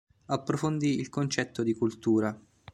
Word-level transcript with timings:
Approfondì 0.25 0.97
il 0.99 1.09
concetto 1.09 1.61
di 1.61 1.75
cultura. 1.75 2.35